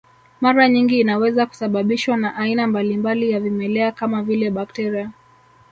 Mara 0.41 0.69
nyingi 0.69 0.99
inaweza 0.99 1.45
kusababishwa 1.45 2.17
na 2.17 2.35
aina 2.35 2.67
mbalimbali 2.67 3.31
ya 3.31 3.39
vimelea 3.39 3.91
kama 3.91 4.23
vile 4.23 4.49
bakteria 4.51 5.11